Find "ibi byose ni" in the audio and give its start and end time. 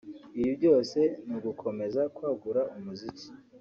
0.39-1.33